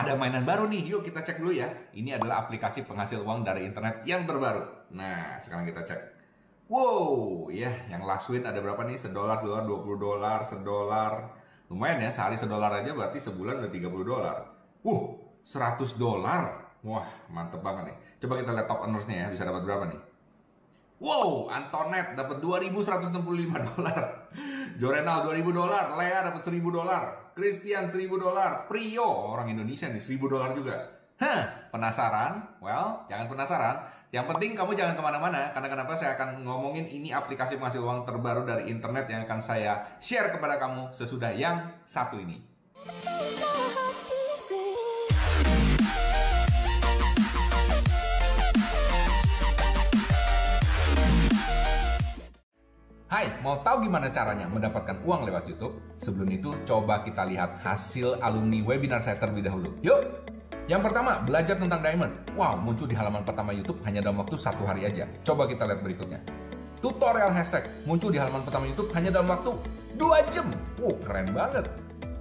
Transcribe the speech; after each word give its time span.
ada 0.00 0.16
mainan 0.16 0.48
baru 0.48 0.64
nih. 0.66 0.88
Yuk 0.88 1.04
kita 1.04 1.20
cek 1.20 1.38
dulu 1.38 1.52
ya. 1.52 1.68
Ini 1.92 2.16
adalah 2.16 2.46
aplikasi 2.46 2.88
penghasil 2.88 3.20
uang 3.20 3.44
dari 3.44 3.68
internet 3.68 4.00
yang 4.08 4.24
terbaru. 4.24 4.92
Nah, 4.96 5.36
sekarang 5.36 5.68
kita 5.68 5.84
cek. 5.84 6.00
Wow, 6.70 7.50
ya, 7.50 7.70
yang 7.90 8.06
last 8.06 8.30
win 8.30 8.46
ada 8.46 8.62
berapa 8.62 8.86
nih? 8.86 8.94
Sedolar, 8.94 9.36
sedolar, 9.42 9.66
20 9.66 9.98
dolar, 9.98 10.38
sedolar. 10.46 11.12
Lumayan 11.66 12.06
ya, 12.06 12.10
sehari 12.14 12.38
sedolar 12.38 12.70
aja 12.70 12.94
berarti 12.94 13.18
sebulan 13.18 13.58
udah 13.62 13.70
30 13.70 14.06
dolar. 14.06 14.36
Wuh, 14.86 15.18
100 15.42 15.98
dolar. 15.98 16.70
Wah, 16.86 17.06
mantep 17.28 17.60
banget 17.60 17.92
nih. 17.92 17.96
Coba 18.22 18.38
kita 18.38 18.54
lihat 18.54 18.66
top 18.70 18.86
earnersnya 18.86 19.16
ya, 19.22 19.26
bisa 19.28 19.42
dapat 19.44 19.62
berapa 19.66 19.84
nih? 19.90 20.00
Wow, 21.00 21.48
Antoinette 21.48 22.12
dapat 22.12 22.44
2.165 22.44 23.16
dolar. 23.56 24.28
Jorenal 24.80 25.24
2.000 25.24 25.48
dolar, 25.48 25.96
Lea 25.96 26.20
dapat 26.28 26.40
1.000 26.44 26.60
dolar, 26.60 27.32
Christian 27.32 27.88
1.000 27.88 28.04
dolar, 28.20 28.68
Prio 28.68 29.04
orang 29.04 29.48
Indonesia 29.48 29.88
nih 29.88 30.00
1.000 30.00 30.20
dolar 30.28 30.52
juga. 30.52 30.76
Hah, 31.20 31.72
penasaran? 31.72 32.60
Well, 32.60 33.04
jangan 33.08 33.28
penasaran. 33.28 33.76
Yang 34.12 34.26
penting 34.34 34.52
kamu 34.56 34.72
jangan 34.76 34.96
ke 34.96 35.02
mana-mana, 35.04 35.52
karena 35.52 35.68
kenapa 35.68 35.92
saya 35.96 36.16
akan 36.20 36.44
ngomongin 36.44 36.84
ini 36.88 37.12
aplikasi 37.12 37.56
penghasil 37.56 37.80
uang 37.80 38.04
terbaru 38.04 38.44
dari 38.44 38.72
internet 38.72 39.08
yang 39.08 39.24
akan 39.24 39.40
saya 39.40 40.00
share 40.00 40.32
kepada 40.32 40.60
kamu 40.60 40.92
sesudah 40.92 41.32
yang 41.32 41.64
satu 41.84 42.20
ini. 42.20 42.40
Hai, 53.10 53.26
mau 53.42 53.58
tahu 53.58 53.90
gimana 53.90 54.06
caranya 54.06 54.46
mendapatkan 54.46 55.02
uang 55.02 55.26
lewat 55.26 55.50
YouTube? 55.50 55.82
Sebelum 55.98 56.30
itu, 56.30 56.54
coba 56.62 57.02
kita 57.02 57.26
lihat 57.26 57.58
hasil 57.58 58.22
alumni 58.22 58.62
webinar 58.62 59.02
saya 59.02 59.18
terlebih 59.18 59.50
dahulu. 59.50 59.74
Yuk! 59.82 60.30
Yang 60.70 60.86
pertama, 60.86 61.18
belajar 61.26 61.58
tentang 61.58 61.82
diamond. 61.82 62.14
Wow, 62.38 62.62
muncul 62.62 62.86
di 62.86 62.94
halaman 62.94 63.26
pertama 63.26 63.50
YouTube 63.50 63.82
hanya 63.82 63.98
dalam 63.98 64.22
waktu 64.22 64.38
satu 64.38 64.62
hari 64.62 64.86
aja. 64.86 65.10
Coba 65.26 65.50
kita 65.50 65.66
lihat 65.66 65.82
berikutnya. 65.82 66.22
Tutorial 66.78 67.34
hashtag 67.34 67.66
muncul 67.82 68.14
di 68.14 68.22
halaman 68.22 68.46
pertama 68.46 68.70
YouTube 68.70 68.94
hanya 68.94 69.10
dalam 69.10 69.26
waktu 69.26 69.58
2 69.98 70.30
jam. 70.30 70.46
Wow, 70.78 70.94
keren 71.02 71.34
banget. 71.34 71.66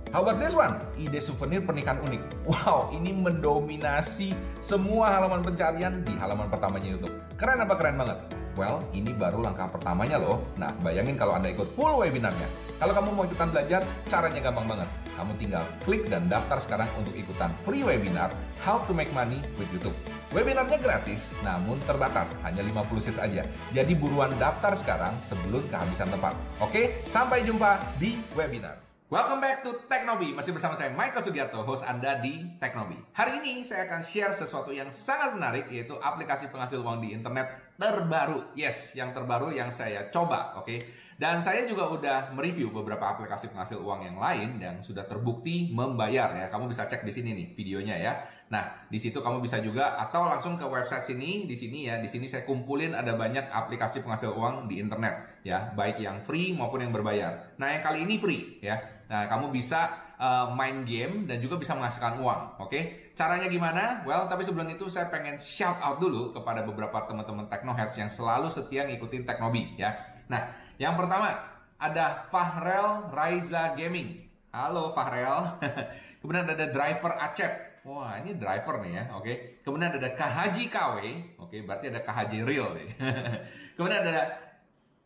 How 0.09 0.25
about 0.25 0.41
this 0.41 0.57
one? 0.57 0.73
Ide 0.97 1.21
souvenir 1.21 1.61
pernikahan 1.61 2.01
unik. 2.01 2.49
Wow, 2.49 2.97
ini 2.97 3.13
mendominasi 3.13 4.33
semua 4.57 5.13
halaman 5.21 5.45
pencarian 5.45 6.01
di 6.01 6.17
halaman 6.17 6.49
pertamanya 6.49 6.97
YouTube. 6.97 7.13
Keren 7.37 7.61
apa 7.61 7.77
keren 7.77 7.93
banget? 7.93 8.38
Well, 8.59 8.83
ini 8.91 9.15
baru 9.15 9.39
langkah 9.39 9.71
pertamanya 9.71 10.19
loh. 10.19 10.43
Nah, 10.59 10.75
bayangin 10.83 11.15
kalau 11.15 11.31
Anda 11.31 11.47
ikut 11.55 11.79
full 11.79 12.03
webinarnya. 12.03 12.43
Kalau 12.75 12.91
kamu 12.91 13.09
mau 13.15 13.23
ikutan 13.23 13.55
belajar, 13.55 13.87
caranya 14.11 14.43
gampang 14.43 14.67
banget. 14.67 14.89
Kamu 15.15 15.31
tinggal 15.39 15.63
klik 15.87 16.11
dan 16.11 16.27
daftar 16.27 16.59
sekarang 16.59 16.91
untuk 16.99 17.15
ikutan 17.15 17.55
free 17.63 17.87
webinar 17.87 18.35
How 18.59 18.83
to 18.83 18.91
Make 18.91 19.15
Money 19.15 19.39
with 19.55 19.71
YouTube. 19.71 19.95
Webinarnya 20.35 20.75
gratis, 20.75 21.31
namun 21.39 21.79
terbatas, 21.87 22.35
hanya 22.43 22.59
50 22.59 22.99
seats 22.99 23.23
aja. 23.23 23.47
Jadi 23.71 23.95
buruan 23.95 24.35
daftar 24.35 24.75
sekarang 24.75 25.15
sebelum 25.23 25.63
kehabisan 25.71 26.11
tempat. 26.11 26.35
Oke, 26.59 26.99
sampai 27.07 27.47
jumpa 27.47 27.79
di 27.95 28.19
webinar. 28.35 28.88
Welcome 29.09 29.41
back 29.41 29.65
to 29.65 29.89
Teknobi. 29.89 30.37
Masih 30.37 30.53
bersama 30.53 30.77
saya 30.77 30.93
Michael 30.93 31.25
Sugiarto, 31.25 31.65
host 31.65 31.81
Anda 31.81 32.21
di 32.21 32.45
Teknobi. 32.61 32.93
Hari 33.17 33.41
ini 33.41 33.65
saya 33.65 33.89
akan 33.89 34.05
share 34.05 34.37
sesuatu 34.37 34.69
yang 34.69 34.93
sangat 34.93 35.33
menarik 35.33 35.65
yaitu 35.73 35.97
aplikasi 35.97 36.53
penghasil 36.53 36.77
uang 36.77 37.01
di 37.01 37.17
internet 37.17 37.73
terbaru. 37.73 38.53
Yes, 38.53 38.93
yang 38.93 39.09
terbaru 39.09 39.49
yang 39.49 39.73
saya 39.73 40.13
coba, 40.13 40.61
oke. 40.61 40.69
Okay? 40.69 40.93
Dan 41.17 41.41
saya 41.41 41.65
juga 41.65 41.89
udah 41.89 42.37
mereview 42.37 42.69
beberapa 42.69 43.09
aplikasi 43.09 43.49
penghasil 43.49 43.81
uang 43.81 44.13
yang 44.13 44.17
lain 44.21 44.61
yang 44.61 44.77
sudah 44.85 45.09
terbukti 45.09 45.73
membayar 45.73 46.29
ya. 46.37 46.53
Kamu 46.53 46.69
bisa 46.69 46.85
cek 46.85 47.01
di 47.01 47.09
sini 47.09 47.33
nih 47.33 47.57
videonya 47.57 47.97
ya. 47.97 48.13
Nah, 48.49 48.89
di 48.89 48.97
situ 48.97 49.21
kamu 49.21 49.45
bisa 49.45 49.61
juga 49.61 49.93
atau 50.01 50.25
langsung 50.25 50.57
ke 50.57 50.65
website 50.65 51.13
sini, 51.13 51.45
di 51.45 51.53
sini 51.53 51.85
ya. 51.85 52.01
Di 52.01 52.09
sini 52.09 52.25
saya 52.25 52.49
kumpulin 52.49 52.97
ada 52.97 53.13
banyak 53.13 53.45
aplikasi 53.53 54.01
penghasil 54.01 54.33
uang 54.33 54.65
di 54.65 54.81
internet 54.81 55.41
ya, 55.45 55.69
baik 55.77 56.01
yang 56.01 56.25
free 56.25 56.57
maupun 56.57 56.81
yang 56.81 56.89
berbayar. 56.89 57.55
Nah, 57.61 57.69
yang 57.77 57.85
kali 57.85 58.09
ini 58.09 58.17
free 58.17 58.57
ya. 58.57 58.81
Nah, 59.05 59.29
kamu 59.29 59.53
bisa 59.53 60.09
uh, 60.17 60.49
main 60.53 60.81
game 60.81 61.29
dan 61.29 61.37
juga 61.37 61.61
bisa 61.61 61.77
menghasilkan 61.77 62.17
uang. 62.17 62.41
Oke, 62.57 62.69
okay? 62.69 62.83
caranya 63.13 63.45
gimana? 63.45 64.01
Well, 64.01 64.25
tapi 64.25 64.41
sebelum 64.41 64.65
itu 64.69 64.89
saya 64.89 65.13
pengen 65.13 65.37
shout 65.37 65.77
out 65.85 66.01
dulu 66.01 66.33
kepada 66.33 66.65
beberapa 66.65 67.05
teman-teman 67.05 67.45
Technoheads 67.53 67.95
yang 68.01 68.09
selalu 68.09 68.49
setia 68.49 68.89
ngikutin 68.89 69.29
Teknobi 69.29 69.77
ya. 69.77 69.93
Nah, 70.25 70.41
yang 70.81 70.97
pertama 70.97 71.37
ada 71.77 72.25
Fahrel 72.33 73.13
Raiza 73.13 73.77
Gaming. 73.77 74.25
Halo 74.49 74.89
Fahrel. 74.97 75.61
Kemudian 76.19 76.49
ada 76.49 76.65
driver 76.73 77.13
Acep. 77.15 77.68
Wah, 77.87 78.19
ini 78.19 78.35
driver 78.35 78.83
nih 78.83 78.91
ya. 78.95 79.03
Oke. 79.15 79.23
Okay. 79.23 79.35
Kemudian 79.63 79.91
ada 79.95 80.09
KHJ 80.11 80.57
KW. 80.67 80.97
Oke, 80.97 81.07
okay, 81.39 81.59
berarti 81.63 81.85
ada 81.91 82.01
KHJ 82.03 82.33
Real 82.43 82.75
nih. 82.75 82.89
Kemudian 83.79 84.01
ada 84.03 84.23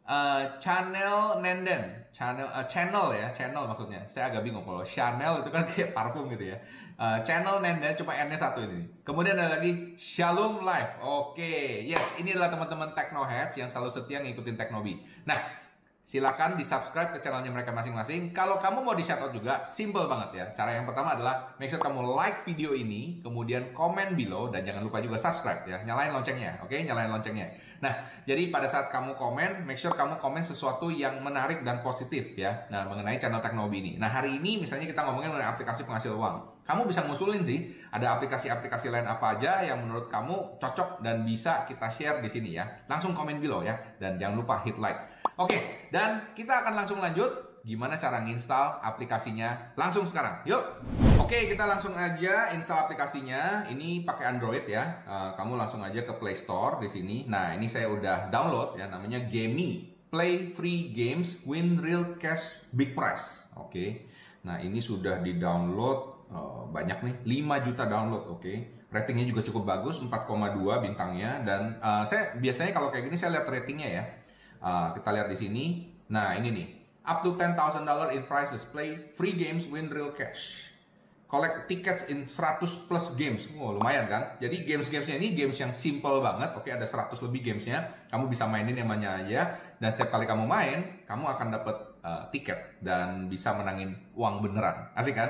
uh, 0.06 0.42
Channel 0.58 1.44
Nenden 1.44 2.04
channel 2.14 2.46
uh, 2.54 2.66
channel 2.70 3.10
ya 3.18 3.34
channel 3.34 3.66
maksudnya 3.66 4.06
saya 4.06 4.30
agak 4.30 4.46
bingung 4.46 4.62
kalau 4.62 4.86
channel 4.86 5.42
itu 5.42 5.50
kan 5.50 5.66
kayak 5.74 5.98
parfum 5.98 6.30
gitu 6.30 6.54
ya 6.54 6.58
uh, 7.02 7.18
channel 7.26 7.58
nenda 7.58 7.90
cuma 7.98 8.14
n 8.14 8.30
nya 8.30 8.38
satu 8.38 8.62
ini 8.62 8.86
kemudian 9.02 9.34
ada 9.34 9.58
lagi 9.58 9.98
Shalom 9.98 10.62
Live 10.62 11.02
oke 11.02 11.34
okay. 11.34 11.82
yes 11.90 12.22
ini 12.22 12.38
adalah 12.38 12.54
teman-teman 12.54 12.94
Technoheads 12.94 13.58
yang 13.58 13.66
selalu 13.66 13.90
setia 13.90 14.22
ngikutin 14.22 14.54
Teknobi 14.54 15.02
nah 15.26 15.36
Silakan 16.04 16.60
di 16.60 16.68
subscribe 16.68 17.16
ke 17.16 17.24
channelnya 17.24 17.48
mereka 17.48 17.72
masing-masing. 17.72 18.36
Kalau 18.36 18.60
kamu 18.60 18.84
mau 18.84 18.92
di 18.92 19.08
shoutout 19.08 19.32
juga, 19.32 19.64
simple 19.64 20.04
banget 20.04 20.36
ya. 20.36 20.46
Cara 20.52 20.76
yang 20.76 20.84
pertama 20.84 21.16
adalah 21.16 21.56
make 21.56 21.72
sure 21.72 21.80
kamu 21.80 22.04
like 22.12 22.44
video 22.44 22.76
ini, 22.76 23.24
kemudian 23.24 23.72
komen 23.72 24.12
below, 24.12 24.52
dan 24.52 24.68
jangan 24.68 24.84
lupa 24.84 25.00
juga 25.00 25.16
subscribe 25.16 25.64
ya. 25.64 25.80
Nyalain 25.88 26.12
loncengnya, 26.12 26.60
oke? 26.60 26.76
Okay? 26.76 26.84
Nyalain 26.84 27.08
loncengnya. 27.08 27.48
Nah, 27.84 27.92
jadi 28.24 28.48
pada 28.48 28.64
saat 28.64 28.88
kamu 28.88 29.20
komen, 29.20 29.68
make 29.68 29.76
sure 29.76 29.92
kamu 29.92 30.16
komen 30.16 30.40
sesuatu 30.40 30.88
yang 30.88 31.20
menarik 31.20 31.68
dan 31.68 31.84
positif 31.84 32.32
ya. 32.40 32.64
Nah, 32.72 32.88
mengenai 32.88 33.20
channel 33.20 33.44
Teknobi 33.44 33.84
ini. 33.84 33.92
Nah, 34.00 34.08
hari 34.08 34.40
ini 34.40 34.64
misalnya 34.64 34.88
kita 34.88 35.04
ngomongin 35.04 35.36
mengenai 35.36 35.52
aplikasi 35.52 35.84
penghasil 35.84 36.16
uang. 36.16 36.64
Kamu 36.64 36.88
bisa 36.88 37.04
ngusulin 37.04 37.44
sih, 37.44 37.76
ada 37.92 38.16
aplikasi-aplikasi 38.16 38.88
lain 38.88 39.04
apa 39.04 39.36
aja 39.36 39.60
yang 39.68 39.84
menurut 39.84 40.08
kamu 40.08 40.56
cocok 40.64 41.04
dan 41.04 41.28
bisa 41.28 41.68
kita 41.68 41.92
share 41.92 42.24
di 42.24 42.32
sini 42.32 42.56
ya. 42.56 42.64
Langsung 42.88 43.12
komen 43.12 43.44
below 43.44 43.68
ya, 43.68 43.76
dan 44.00 44.16
jangan 44.16 44.40
lupa 44.40 44.64
hit 44.64 44.80
like. 44.80 45.28
Oke, 45.36 45.90
dan 45.92 46.32
kita 46.32 46.64
akan 46.64 46.80
langsung 46.80 47.04
lanjut 47.04 47.60
gimana 47.68 48.00
cara 48.00 48.24
nginstal 48.24 48.80
aplikasinya 48.80 49.76
langsung 49.76 50.08
sekarang. 50.08 50.40
Yuk. 50.48 51.13
Oke, 51.34 51.50
kita 51.50 51.66
langsung 51.66 51.98
aja 51.98 52.54
install 52.54 52.86
aplikasinya. 52.86 53.66
Ini 53.66 54.06
pakai 54.06 54.38
Android 54.38 54.70
ya. 54.70 55.02
Uh, 55.02 55.34
kamu 55.34 55.58
langsung 55.58 55.82
aja 55.82 56.06
ke 56.06 56.14
Play 56.22 56.38
Store 56.38 56.78
di 56.78 56.86
sini. 56.86 57.26
Nah, 57.26 57.58
ini 57.58 57.66
saya 57.66 57.90
udah 57.90 58.30
download 58.30 58.78
ya 58.78 58.86
namanya 58.86 59.18
Gamey. 59.26 59.98
Play 60.14 60.54
free 60.54 60.94
games, 60.94 61.42
win 61.50 61.82
real 61.82 62.22
cash 62.22 62.62
big 62.70 62.94
prize. 62.94 63.50
Oke. 63.58 64.06
Nah, 64.46 64.62
ini 64.62 64.78
sudah 64.78 65.26
di-download 65.26 66.30
uh, 66.30 66.70
banyak 66.70 67.02
nih, 67.02 67.16
5 67.26 67.66
juta 67.66 67.90
download, 67.90 68.30
oke. 68.30 68.54
Ratingnya 68.94 69.26
juga 69.26 69.42
cukup 69.42 69.66
bagus, 69.66 70.06
4,2 70.06 70.62
bintangnya 70.86 71.42
dan 71.42 71.82
uh, 71.82 72.06
saya 72.06 72.38
biasanya 72.38 72.78
kalau 72.78 72.94
kayak 72.94 73.10
gini 73.10 73.18
saya 73.18 73.42
lihat 73.42 73.50
ratingnya 73.50 73.90
ya 73.90 74.04
kita 74.94 75.10
lihat 75.10 75.34
di 75.34 75.38
sini. 75.42 75.66
Nah, 76.14 76.38
ini 76.38 76.54
nih. 76.54 76.68
Up 77.10 77.26
to 77.26 77.34
$10,000 77.34 77.58
in 78.14 78.22
prizes. 78.30 78.62
Play 78.70 79.10
free 79.18 79.34
games, 79.34 79.66
win 79.66 79.90
real 79.90 80.14
cash. 80.14 80.73
Collect 81.26 81.66
tickets 81.66 82.06
in 82.14 82.30
100 82.30 82.86
plus 82.86 83.18
games. 83.18 83.50
Wow, 83.58 83.82
lumayan 83.82 84.06
kan? 84.06 84.38
Jadi 84.38 84.70
games-gamesnya 84.70 85.18
ini 85.18 85.34
games 85.34 85.58
yang 85.58 85.74
simple 85.74 86.22
banget. 86.22 86.54
Oke, 86.54 86.70
ada 86.70 86.86
100 86.86 87.18
lebih 87.26 87.42
gamesnya. 87.42 87.90
Kamu 88.14 88.30
bisa 88.30 88.46
mainin 88.46 88.78
yang 88.78 88.86
mana 88.86 89.26
aja. 89.26 89.58
Dan 89.82 89.90
setiap 89.90 90.14
kali 90.14 90.30
kamu 90.30 90.46
main, 90.46 91.04
kamu 91.10 91.26
akan 91.26 91.48
dapat 91.50 91.78
uh, 92.06 92.24
tiket. 92.30 92.78
Dan 92.78 93.28
bisa 93.34 93.58
menangin 93.58 93.98
uang 94.14 94.46
beneran. 94.46 94.94
Asik 94.94 95.18
kan? 95.18 95.30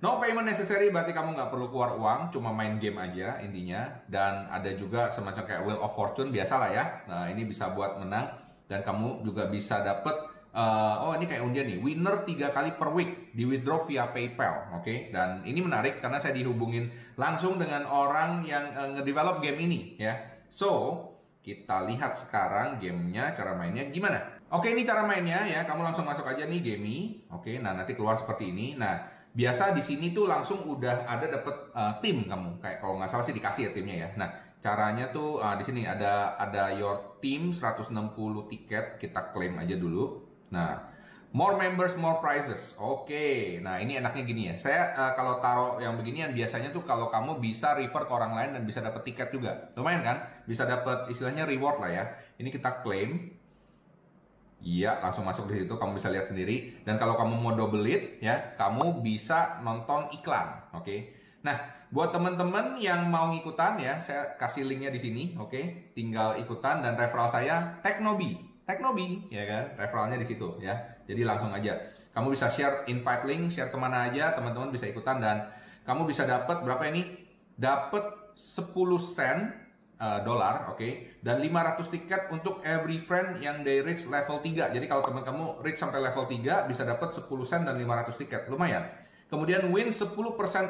No 0.00 0.20
payment 0.20 0.44
necessary 0.44 0.92
berarti 0.92 1.16
kamu 1.16 1.32
nggak 1.32 1.48
perlu 1.48 1.72
keluar 1.72 1.96
uang, 1.96 2.28
cuma 2.28 2.52
main 2.52 2.76
game 2.76 3.00
aja 3.00 3.40
intinya. 3.40 4.04
Dan 4.08 4.48
ada 4.48 4.68
juga 4.72 5.08
semacam 5.12 5.44
kayak 5.44 5.62
Wheel 5.64 5.80
of 5.80 5.92
Fortune 5.92 6.28
biasa 6.32 6.54
lah 6.60 6.70
ya. 6.72 6.84
Nah 7.08 7.28
ini 7.32 7.48
bisa 7.48 7.72
buat 7.72 7.96
menang 8.00 8.46
dan 8.66 8.82
kamu 8.82 9.22
juga 9.22 9.46
bisa 9.46 9.80
dapat 9.80 10.14
uh, 10.54 11.06
oh 11.06 11.12
ini 11.14 11.30
kayak 11.30 11.42
undian 11.46 11.66
nih 11.70 11.78
winner 11.78 12.26
tiga 12.26 12.50
kali 12.50 12.74
per 12.74 12.90
week 12.90 13.25
di 13.36 13.44
withdraw 13.44 13.84
via 13.84 14.08
PayPal 14.08 14.80
oke? 14.80 14.88
Okay? 14.88 15.12
dan 15.12 15.44
ini 15.44 15.60
menarik 15.60 16.00
karena 16.00 16.16
saya 16.16 16.32
dihubungin 16.32 16.88
langsung 17.20 17.60
dengan 17.60 17.84
orang 17.84 18.40
yang 18.48 18.72
uh, 18.72 18.96
ngedevelop 18.96 19.44
game 19.44 19.68
ini 19.68 19.80
ya. 20.00 20.16
So 20.48 21.04
kita 21.44 21.84
lihat 21.84 22.16
sekarang 22.16 22.80
gamenya 22.80 23.36
cara 23.36 23.52
mainnya 23.52 23.84
gimana? 23.92 24.40
Oke 24.48 24.72
ini 24.72 24.88
cara 24.88 25.04
mainnya 25.04 25.44
ya. 25.44 25.68
Kamu 25.68 25.84
langsung 25.84 26.08
masuk 26.08 26.24
aja 26.24 26.48
nih 26.48 26.64
game 26.64 27.28
oke? 27.28 27.52
Nah 27.60 27.76
nanti 27.76 27.92
keluar 27.92 28.16
seperti 28.16 28.56
ini. 28.56 28.80
Nah 28.80 29.04
biasa 29.36 29.76
di 29.76 29.84
sini 29.84 30.16
tuh 30.16 30.24
langsung 30.24 30.64
udah 30.64 31.04
ada 31.04 31.28
dapet 31.28 31.76
uh, 31.76 32.00
tim 32.00 32.24
kamu. 32.24 32.56
Kayak 32.64 32.80
kalau 32.80 32.96
nggak 32.96 33.12
salah 33.12 33.22
sih 33.28 33.36
dikasih 33.36 33.68
ya 33.68 33.70
timnya 33.76 33.96
ya. 34.08 34.10
Nah 34.16 34.30
Caranya 34.66 35.12
tuh 35.14 35.38
uh, 35.38 35.54
di 35.54 35.62
sini 35.62 35.86
ada 35.86 36.34
ada 36.34 36.74
your 36.74 37.22
team 37.22 37.54
160 37.54 37.92
tiket 38.50 38.98
kita 38.98 39.30
klaim 39.30 39.54
aja 39.62 39.78
dulu. 39.78 40.24
Nah, 40.50 40.95
More 41.36 41.60
members, 41.60 41.92
more 42.00 42.16
prizes. 42.16 42.72
Oke, 42.80 43.60
nah 43.60 43.76
ini 43.76 44.00
enaknya 44.00 44.24
gini 44.24 44.42
ya. 44.48 44.54
Saya 44.56 44.96
uh, 44.96 45.12
kalau 45.12 45.36
taruh 45.36 45.76
yang 45.76 45.92
beginian 46.00 46.32
biasanya 46.32 46.72
tuh 46.72 46.80
kalau 46.88 47.12
kamu 47.12 47.36
bisa 47.44 47.76
refer 47.76 48.08
ke 48.08 48.12
orang 48.16 48.32
lain 48.32 48.50
dan 48.56 48.62
bisa 48.64 48.80
dapat 48.80 49.04
tiket 49.04 49.28
juga. 49.28 49.68
Lumayan 49.76 50.00
kan? 50.00 50.16
Bisa 50.48 50.64
dapat 50.64 51.12
istilahnya 51.12 51.44
reward 51.44 51.76
lah 51.84 51.92
ya. 51.92 52.04
Ini 52.40 52.48
kita 52.48 52.80
claim. 52.80 53.36
Iya, 54.64 55.04
langsung 55.04 55.28
masuk 55.28 55.52
di 55.52 55.60
situ. 55.60 55.76
Kamu 55.76 56.00
bisa 56.00 56.08
lihat 56.08 56.24
sendiri. 56.24 56.80
Dan 56.88 56.96
kalau 56.96 57.20
kamu 57.20 57.36
mau 57.36 57.52
double 57.52 57.84
it, 57.84 58.16
ya, 58.24 58.56
kamu 58.56 59.04
bisa 59.04 59.60
nonton 59.60 60.08
iklan. 60.16 60.72
Oke. 60.72 61.12
Nah, 61.44 61.52
buat 61.92 62.16
teman-teman 62.16 62.80
yang 62.80 63.12
mau 63.12 63.28
ngikutan 63.28 63.76
ya, 63.76 64.00
saya 64.00 64.40
kasih 64.40 64.64
linknya 64.64 64.88
di 64.88 65.00
sini. 65.04 65.22
Oke, 65.36 65.92
tinggal 65.92 66.40
ikutan 66.40 66.80
dan 66.80 66.96
referral 66.96 67.28
saya 67.28 67.76
Teknobi. 67.84 68.45
Teknobi, 68.66 69.30
ya 69.30 69.46
kan? 69.46 69.64
Referralnya 69.78 70.18
di 70.18 70.26
situ 70.26 70.58
ya. 70.58 70.74
Jadi 71.06 71.22
langsung 71.22 71.54
aja. 71.54 71.78
Kamu 72.10 72.34
bisa 72.34 72.50
share 72.50 72.82
invite 72.90 73.22
link, 73.22 73.54
share 73.54 73.70
ke 73.70 73.78
mana 73.78 74.10
aja, 74.10 74.34
teman-teman 74.34 74.74
bisa 74.74 74.90
ikutan 74.90 75.22
dan 75.22 75.46
kamu 75.86 76.02
bisa 76.02 76.26
dapat 76.26 76.66
berapa 76.66 76.82
ini? 76.90 77.30
Dapat 77.54 78.34
10 78.34 78.74
sen 78.98 79.38
uh, 80.02 80.20
dolar, 80.26 80.66
oke, 80.74 80.82
okay? 80.82 81.14
dan 81.22 81.38
500 81.38 81.94
tiket 81.94 82.22
untuk 82.34 82.58
every 82.66 82.98
friend 82.98 83.38
yang 83.38 83.62
they 83.62 83.78
reach 83.80 84.02
level 84.10 84.42
3. 84.42 84.74
Jadi 84.74 84.86
kalau 84.90 85.06
teman 85.06 85.22
kamu 85.22 85.62
reach 85.62 85.78
sampai 85.78 86.02
level 86.02 86.26
3 86.26 86.66
bisa 86.66 86.82
dapat 86.82 87.14
10 87.14 87.22
sen 87.46 87.62
dan 87.62 87.78
500 87.78 88.18
tiket. 88.18 88.42
Lumayan. 88.50 88.82
Kemudian 89.26 89.70
win 89.70 89.90
10% 89.90 90.10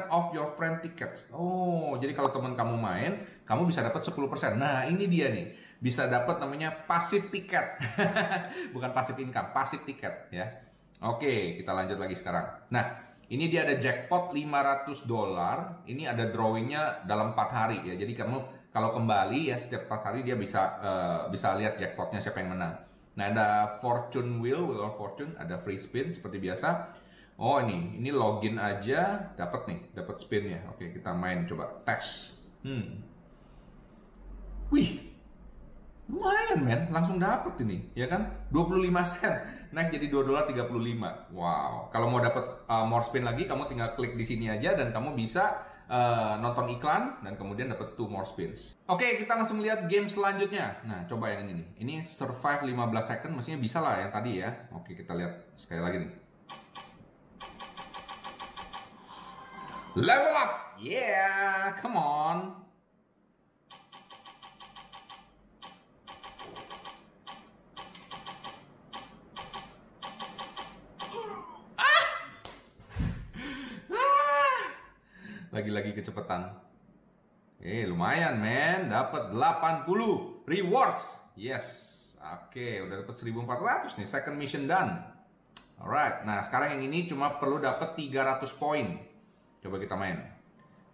of 0.09 0.25
your 0.33 0.53
friend 0.53 0.81
tickets. 0.81 1.29
Oh, 1.29 1.93
jadi 1.97 2.13
kalau 2.13 2.29
teman 2.29 2.53
kamu 2.53 2.77
main, 2.77 3.11
kamu 3.45 3.69
bisa 3.69 3.81
dapat 3.85 4.01
10%. 4.01 4.57
Nah, 4.57 4.85
ini 4.85 5.05
dia 5.05 5.29
nih 5.29 5.66
bisa 5.77 6.09
dapat 6.09 6.41
namanya 6.41 6.73
pasif 6.89 7.29
tiket. 7.29 7.77
Bukan 8.73 8.91
pasif 8.93 9.17
income, 9.21 9.53
pasif 9.53 9.85
tiket 9.85 10.33
ya. 10.33 10.45
Oke, 11.05 11.61
kita 11.61 11.71
lanjut 11.77 12.01
lagi 12.01 12.17
sekarang. 12.17 12.73
Nah, 12.73 12.85
ini 13.29 13.51
dia 13.51 13.67
ada 13.67 13.77
jackpot 13.77 14.33
500 14.33 15.05
dolar. 15.05 15.85
Ini 15.85 16.09
ada 16.09 16.31
drawingnya 16.33 17.05
dalam 17.05 17.37
4 17.37 17.53
hari 17.53 17.77
ya. 17.85 17.93
Jadi 17.93 18.17
kamu 18.17 18.37
kalau 18.73 18.97
kembali 18.97 19.53
ya 19.53 19.57
setiap 19.61 19.85
4 19.85 20.07
hari 20.09 20.19
dia 20.25 20.33
bisa 20.33 20.61
uh, 20.81 21.21
bisa 21.29 21.53
lihat 21.53 21.77
jackpotnya 21.77 22.17
siapa 22.17 22.41
yang 22.41 22.57
menang. 22.57 22.73
Nah, 23.17 23.25
ada 23.33 23.47
fortune 23.81 24.41
wheel, 24.41 24.65
wheel 24.65 24.85
of 24.85 24.97
fortune, 24.97 25.33
ada 25.37 25.57
free 25.57 25.81
spin 25.81 26.13
seperti 26.13 26.37
biasa. 26.41 26.93
Oh, 27.37 27.61
ini 27.61 28.01
ini 28.01 28.09
login 28.09 28.57
aja 28.57 29.33
dapat 29.37 29.69
nih, 29.69 29.81
dapat 29.93 30.17
spinnya. 30.17 30.65
Oke, 30.73 30.89
kita 30.89 31.13
main 31.13 31.45
coba 31.45 31.69
tes. 31.85 32.33
Hmm. 32.65 33.05
Wih, 34.73 35.06
Men, 36.63 36.89
langsung 36.89 37.21
dapet 37.21 37.59
ini, 37.65 37.91
ya 37.93 38.09
kan? 38.09 38.49
25 38.49 38.87
sen, 39.05 39.33
naik 39.75 39.93
jadi 39.93 40.07
2 40.09 40.27
dolar 40.27 40.43
35. 40.49 41.35
Wow. 41.35 41.89
Kalau 41.91 42.07
mau 42.09 42.21
dapet 42.23 42.45
uh, 42.65 42.85
more 42.87 43.03
spin 43.03 43.25
lagi, 43.27 43.45
kamu 43.45 43.67
tinggal 43.67 43.93
klik 43.93 44.15
di 44.15 44.25
sini 44.25 44.49
aja 44.49 44.73
dan 44.73 44.89
kamu 44.89 45.13
bisa 45.13 45.63
uh, 45.91 46.35
nonton 46.39 46.67
iklan 46.77 47.23
dan 47.23 47.33
kemudian 47.39 47.71
dapat 47.71 47.95
two 47.95 48.07
more 48.07 48.27
spins. 48.27 48.75
Oke, 48.87 49.17
kita 49.19 49.35
langsung 49.35 49.59
lihat 49.63 49.87
game 49.87 50.07
selanjutnya. 50.07 50.83
Nah, 50.83 51.03
coba 51.07 51.33
yang 51.33 51.47
ini 51.47 51.63
nih. 51.63 51.67
Ini 51.83 51.93
survive 52.07 52.67
15 52.67 52.75
second, 53.03 53.31
mestinya 53.35 53.59
bisa 53.59 53.79
lah 53.79 54.03
yang 54.03 54.11
tadi 54.11 54.31
ya. 54.43 54.49
Oke, 54.75 54.93
kita 54.93 55.15
lihat 55.15 55.55
sekali 55.55 55.81
lagi 55.81 55.97
nih. 56.05 56.11
Level 59.97 60.35
up! 60.37 60.77
Yeah, 60.77 61.73
come 61.81 61.97
on! 61.97 62.66
Lagi-lagi 75.67 75.99
kecepatan. 75.99 76.47
Eh, 77.59 77.83
lumayan, 77.83 78.39
men. 78.39 78.87
Dapat 78.87 79.35
80 79.35 80.47
rewards. 80.47 81.03
Yes. 81.35 81.67
Oke, 82.23 82.87
udah 82.87 83.03
dapat 83.03 83.19
1400 83.19 83.99
nih. 83.99 84.07
Second 84.07 84.39
mission 84.39 84.63
done. 84.63 84.95
Alright. 85.75 86.23
Nah, 86.23 86.39
sekarang 86.39 86.79
yang 86.79 86.87
ini 86.87 87.03
cuma 87.03 87.35
perlu 87.35 87.59
dapat 87.59 87.99
300 87.99 88.47
poin. 88.55 88.95
Coba 89.59 89.75
kita 89.75 89.99
main. 89.99 90.23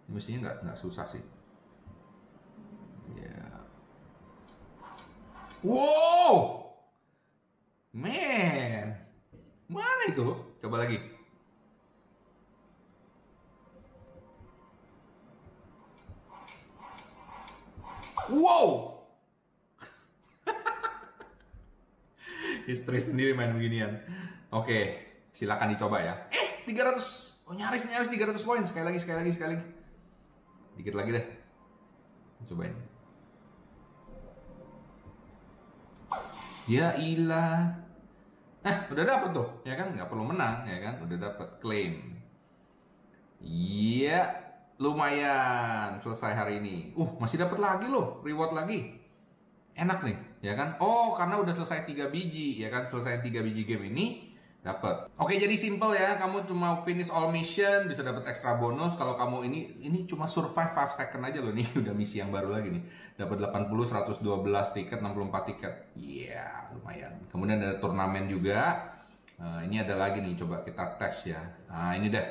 Ini 0.04 0.10
mestinya 0.10 0.50
nggak 0.50 0.56
nggak 0.66 0.78
susah 0.82 1.06
sih. 1.06 1.22
Ya. 3.14 3.30
Yeah. 3.30 3.54
Wow. 5.62 6.34
Man. 7.94 8.98
Mana 9.70 10.02
itu? 10.10 10.34
Coba 10.58 10.82
lagi. 10.82 11.13
Wow. 18.32 18.94
Istri 22.64 22.96
sendiri 22.96 23.36
main 23.36 23.52
beginian. 23.52 24.00
Oke, 24.48 25.04
silakan 25.34 25.76
dicoba 25.76 26.00
ya. 26.00 26.14
Eh, 26.32 26.64
300. 26.64 27.44
Oh, 27.44 27.52
nyaris 27.52 27.84
nyaris 27.92 28.08
300 28.08 28.40
poin. 28.40 28.64
Sekali 28.64 28.88
lagi, 28.88 29.00
sekali 29.04 29.18
lagi, 29.20 29.32
sekali 29.36 29.50
lagi. 29.56 29.64
Dikit 30.80 30.94
lagi 30.96 31.10
deh. 31.12 31.26
Cobain. 32.48 32.76
Ya 36.64 36.96
ilah. 36.96 37.76
Nah, 38.64 38.76
udah 38.88 39.04
dapet 39.04 39.30
tuh, 39.36 39.48
ya 39.68 39.76
kan? 39.76 39.92
Nggak 39.92 40.08
perlu 40.08 40.24
menang, 40.24 40.64
ya 40.64 40.80
kan? 40.80 41.04
Udah 41.04 41.16
dapet 41.20 41.48
claim. 41.60 42.16
Iya, 43.44 44.43
lumayan 44.78 45.94
selesai 46.02 46.34
hari 46.34 46.58
ini. 46.58 46.90
Uh, 46.98 47.14
masih 47.22 47.38
dapat 47.38 47.62
lagi 47.62 47.86
loh, 47.86 48.22
reward 48.26 48.54
lagi. 48.54 48.98
Enak 49.74 50.06
nih, 50.06 50.16
ya 50.42 50.54
kan? 50.54 50.78
Oh, 50.78 51.18
karena 51.18 51.38
udah 51.42 51.50
selesai 51.50 51.82
3 51.82 52.10
biji, 52.10 52.62
ya 52.62 52.70
kan? 52.70 52.86
Selesai 52.86 53.22
3 53.22 53.42
biji 53.42 53.66
game 53.66 53.90
ini 53.90 54.30
dapat. 54.62 55.10
Oke, 55.18 55.34
jadi 55.34 55.52
simple 55.58 55.98
ya. 55.98 56.14
Kamu 56.14 56.46
cuma 56.46 56.82
finish 56.86 57.10
all 57.10 57.34
mission 57.34 57.90
bisa 57.90 58.06
dapat 58.06 58.22
extra 58.30 58.54
bonus. 58.54 58.94
Kalau 58.94 59.18
kamu 59.18 59.50
ini 59.50 59.82
ini 59.82 60.06
cuma 60.06 60.30
survive 60.30 60.70
5 60.70 60.94
second 60.94 61.22
aja 61.26 61.38
loh 61.42 61.50
nih, 61.50 61.66
udah 61.82 61.94
misi 61.94 62.22
yang 62.22 62.30
baru 62.30 62.54
lagi 62.54 62.70
nih. 62.70 62.82
Dapat 63.18 63.50
80 63.50 64.22
112 64.22 64.76
tiket, 64.78 64.98
64 65.02 65.50
tiket. 65.50 65.74
Iya, 65.98 66.38
yeah, 66.38 66.54
lumayan. 66.74 67.14
Kemudian 67.30 67.58
ada 67.62 67.78
turnamen 67.78 68.30
juga. 68.30 68.90
Nah, 69.34 69.66
ini 69.66 69.82
ada 69.82 69.98
lagi 69.98 70.22
nih, 70.22 70.38
coba 70.38 70.62
kita 70.62 70.94
tes 70.98 71.34
ya. 71.34 71.42
Nah, 71.66 71.98
ini 71.98 72.10
deh. 72.10 72.26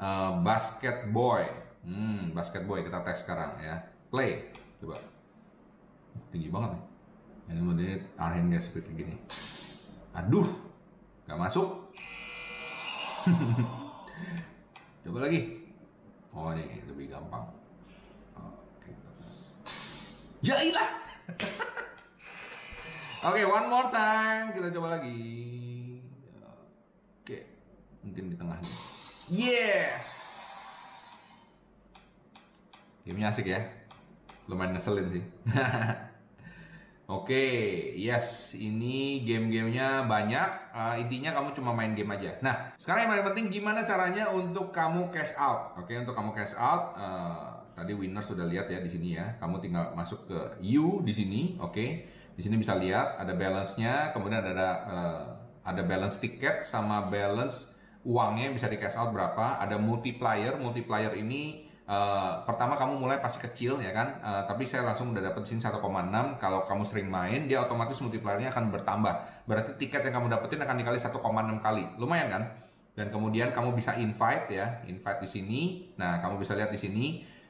Uh, 0.00 0.40
basket 0.40 1.12
boy 1.12 1.44
Hmm, 1.80 2.36
basket 2.36 2.68
boy 2.68 2.84
kita 2.84 3.00
tes 3.00 3.24
sekarang 3.24 3.56
ya. 3.60 3.80
Play. 4.12 4.52
Coba. 4.80 5.00
Tinggi 6.28 6.52
banget 6.52 6.76
nih. 6.76 6.84
Ini 7.50 7.60
model 7.64 7.98
arahin 8.20 8.52
dia 8.52 8.60
seperti 8.60 8.90
gini. 8.94 9.16
Aduh. 10.14 10.46
Gak 11.24 11.40
masuk. 11.40 11.68
Coba 15.06 15.18
lagi. 15.24 15.60
Oh 16.30 16.54
ini 16.54 16.84
lebih 16.86 17.10
gampang. 17.10 17.42
Oke, 18.38 18.90
kita 18.94 19.10
tes. 19.18 19.38
Ya 20.46 20.56
ilah. 20.62 20.90
Oke, 23.20 23.42
okay, 23.42 23.44
one 23.44 23.66
more 23.68 23.88
time. 23.92 24.56
Kita 24.56 24.72
coba 24.72 24.96
lagi. 24.96 25.20
Oke, 27.20 27.44
mungkin 28.00 28.32
di 28.32 28.36
tengahnya. 28.38 28.72
Yes. 29.28 30.19
Gamenya 33.10 33.34
asik 33.34 33.50
ya. 33.50 33.58
Lumayan 34.46 34.70
ngeselin 34.70 35.10
sih. 35.10 35.24
Oke, 37.10 37.34
okay, 37.34 37.50
yes, 37.98 38.54
ini 38.54 39.26
game-gamenya 39.26 40.06
banyak. 40.06 40.70
Uh, 40.70 40.94
intinya 40.94 41.34
kamu 41.34 41.50
cuma 41.58 41.74
main 41.74 41.90
game 41.98 42.14
aja. 42.14 42.38
Nah, 42.38 42.70
sekarang 42.78 43.02
yang 43.02 43.10
paling 43.10 43.26
penting 43.34 43.46
gimana 43.50 43.82
caranya 43.82 44.30
untuk 44.30 44.70
kamu 44.70 45.10
cash 45.10 45.34
out. 45.34 45.74
Oke, 45.74 45.90
okay, 45.90 46.06
untuk 46.06 46.14
kamu 46.14 46.30
cash 46.38 46.54
out, 46.54 46.94
uh, 46.94 47.58
tadi 47.74 47.98
winner 47.98 48.22
sudah 48.22 48.46
lihat 48.46 48.70
ya 48.70 48.78
di 48.78 48.86
sini 48.86 49.18
ya. 49.18 49.26
Kamu 49.42 49.58
tinggal 49.58 49.90
masuk 49.98 50.30
ke 50.30 50.38
U 50.78 51.02
di 51.02 51.10
sini, 51.10 51.58
oke. 51.58 51.74
Okay. 51.74 52.06
Di 52.38 52.46
sini 52.46 52.62
bisa 52.62 52.78
lihat 52.78 53.18
ada 53.18 53.34
balance-nya, 53.34 54.14
kemudian 54.14 54.46
ada 54.46 54.68
uh, 54.86 55.24
ada 55.66 55.82
balance 55.82 56.22
tiket 56.22 56.62
sama 56.62 57.10
balance 57.10 57.74
uangnya 58.06 58.54
bisa 58.54 58.70
di 58.70 58.78
cash 58.78 58.94
out 58.94 59.10
berapa. 59.10 59.58
Ada 59.58 59.82
multiplier, 59.82 60.54
multiplier 60.62 61.18
ini 61.18 61.69
Uh, 61.90 62.46
pertama 62.46 62.78
kamu 62.78 63.02
mulai 63.02 63.18
pasti 63.18 63.42
kecil 63.42 63.82
ya 63.82 63.90
kan, 63.90 64.22
uh, 64.22 64.46
tapi 64.46 64.62
saya 64.62 64.86
langsung 64.86 65.10
udah 65.10 65.26
dapet 65.26 65.42
sini 65.42 65.58
1,6. 65.58 65.82
Kalau 66.38 66.62
kamu 66.62 66.86
sering 66.86 67.10
main, 67.10 67.50
dia 67.50 67.58
otomatis 67.58 67.98
multipliernya 67.98 68.54
akan 68.54 68.70
bertambah. 68.70 69.14
Berarti 69.50 69.74
tiket 69.74 70.06
yang 70.06 70.22
kamu 70.22 70.30
dapetin 70.30 70.62
akan 70.62 70.78
dikali 70.78 71.02
1,6 71.02 71.18
kali. 71.58 71.84
Lumayan 71.98 72.30
kan? 72.30 72.42
Dan 72.94 73.10
kemudian 73.10 73.50
kamu 73.50 73.74
bisa 73.74 73.98
invite 73.98 74.54
ya, 74.54 74.86
invite 74.86 75.18
di 75.18 75.26
sini. 75.26 75.60
Nah, 75.98 76.22
kamu 76.22 76.38
bisa 76.38 76.54
lihat 76.54 76.70
di 76.70 76.78
sini 76.78 77.04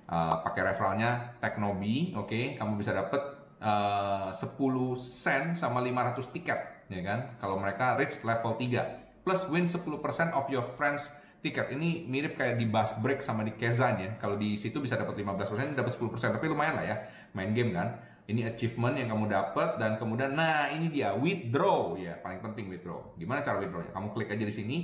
uh, 0.09 0.41
pakai 0.41 0.73
referralnya 0.73 1.37
Teknobi, 1.37 2.17
oke? 2.17 2.33
Okay? 2.33 2.45
Kamu 2.57 2.81
bisa 2.81 2.97
dapet 2.97 3.21
uh, 3.61 4.33
10 4.33 4.57
sen 4.97 5.53
sama 5.53 5.85
500 5.85 6.17
tiket, 6.33 6.89
ya 6.89 7.03
kan? 7.05 7.37
Kalau 7.37 7.61
mereka 7.61 7.93
reach 8.01 8.25
level 8.25 8.57
3 8.57 9.21
plus 9.21 9.47
win 9.53 9.69
10% 9.69 9.85
of 10.33 10.49
your 10.49 10.65
friends 10.81 11.13
tiket. 11.41 11.73
Ini 11.73 12.07
mirip 12.07 12.37
kayak 12.37 12.61
di 12.61 12.69
bus 12.69 12.97
break 13.01 13.25
sama 13.25 13.45
di 13.45 13.57
Kezan 13.57 14.01
ya. 14.01 14.11
Kalau 14.21 14.37
di 14.37 14.57
situ 14.57 14.81
bisa 14.81 14.97
dapat 14.97 15.17
15%, 15.17 15.77
dapat 15.77 15.93
10%, 15.93 16.37
tapi 16.37 16.47
lumayan 16.49 16.77
lah 16.81 16.87
ya 16.87 16.97
main 17.33 17.53
game 17.57 17.75
kan. 17.75 17.97
Ini 18.31 18.47
achievement 18.47 18.95
yang 18.95 19.11
kamu 19.11 19.27
dapat 19.27 19.83
dan 19.83 19.99
kemudian 19.99 20.39
nah 20.39 20.71
ini 20.71 20.87
dia 20.87 21.11
withdraw 21.19 21.99
ya, 21.99 22.15
paling 22.23 22.39
penting 22.39 22.71
withdraw. 22.71 23.03
Gimana 23.19 23.43
cara 23.43 23.59
withdrawnya? 23.59 23.91
Kamu 23.91 24.15
klik 24.15 24.31
aja 24.31 24.45
di 24.47 24.55
sini. 24.55 24.79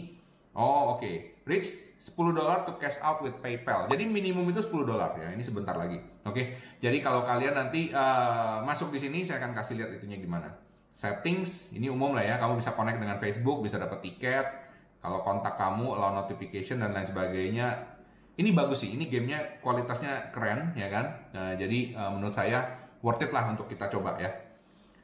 Oh, 0.56 0.96
oke. 0.96 1.04
Okay. 1.04 1.16
Reach 1.46 1.68
10 2.00 2.16
dolar 2.32 2.64
to 2.64 2.75
cash 2.80 2.96
out 3.04 3.20
with 3.20 3.36
PayPal. 3.44 3.86
Jadi 3.92 4.08
minimum 4.08 4.50
itu 4.50 4.64
10 4.64 4.88
dolar 4.88 5.14
ya. 5.14 5.30
Ini 5.30 5.44
sebentar 5.44 5.76
lagi. 5.76 6.00
Oke. 6.25 6.32
Okay? 6.32 6.44
Jadi 6.80 6.98
kalau 7.04 7.22
kalian 7.22 7.54
nanti 7.54 7.92
uh, 7.92 8.64
masuk 8.64 8.90
di 8.90 8.98
sini 8.98 9.22
saya 9.22 9.38
akan 9.44 9.52
kasih 9.52 9.78
lihat 9.78 9.94
itunya 9.94 10.16
gimana. 10.18 10.48
Settings 10.90 11.76
ini 11.76 11.92
umum 11.92 12.16
lah 12.16 12.25
ya. 12.25 12.34
Kamu 12.40 12.56
bisa 12.58 12.72
connect 12.72 12.98
dengan 12.98 13.20
Facebook, 13.20 13.62
bisa 13.62 13.76
dapat 13.76 14.00
tiket, 14.00 14.65
kalau 15.06 15.22
kontak 15.22 15.54
kamu, 15.54 15.86
allow 15.94 16.10
notification 16.18 16.82
dan 16.82 16.90
lain 16.90 17.06
sebagainya, 17.06 17.78
ini 18.42 18.50
bagus 18.50 18.82
sih. 18.82 18.90
Ini 18.98 19.06
gamenya 19.06 19.62
kualitasnya 19.62 20.34
keren 20.34 20.75
ya 20.75 20.90
kan. 20.90 21.06
Nah, 21.30 21.54
jadi 21.54 21.94
uh, 21.94 22.10
menurut 22.10 22.34
saya 22.34 22.66
worth 23.06 23.22
it 23.22 23.30
lah 23.30 23.46
untuk 23.54 23.70
kita 23.70 23.86
coba 23.86 24.18
ya. 24.18 24.26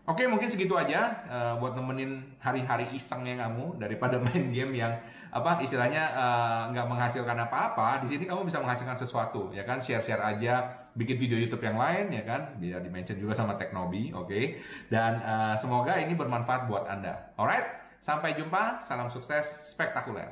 Oke, 0.02 0.26
mungkin 0.26 0.50
segitu 0.50 0.74
aja 0.74 1.22
uh, 1.30 1.54
buat 1.62 1.78
nemenin 1.78 2.34
hari-hari 2.42 2.90
isengnya 2.90 3.46
kamu 3.46 3.78
daripada 3.78 4.18
main 4.26 4.50
game 4.50 4.74
yang 4.74 4.90
apa 5.30 5.62
istilahnya 5.62 6.02
nggak 6.74 6.86
uh, 6.86 6.90
menghasilkan 6.90 7.38
apa-apa. 7.46 8.02
Di 8.02 8.10
sini 8.10 8.26
kamu 8.26 8.42
bisa 8.42 8.58
menghasilkan 8.58 8.98
sesuatu, 8.98 9.54
ya 9.54 9.62
kan? 9.62 9.78
Share-share 9.78 10.18
aja, 10.18 10.66
bikin 10.98 11.14
video 11.14 11.38
YouTube 11.38 11.62
yang 11.62 11.78
lain, 11.78 12.10
ya 12.10 12.26
kan? 12.26 12.58
Biar 12.58 12.82
dimention 12.82 13.16
juga 13.16 13.38
sama 13.38 13.54
Teknobi, 13.54 14.10
oke? 14.10 14.26
Okay? 14.26 14.58
Dan 14.90 15.22
uh, 15.22 15.54
semoga 15.54 15.94
ini 16.02 16.18
bermanfaat 16.18 16.66
buat 16.66 16.90
anda. 16.90 17.32
Alright? 17.38 17.81
Sampai 18.02 18.34
jumpa, 18.34 18.82
salam 18.82 19.06
sukses 19.06 19.70
spektakuler. 19.70 20.26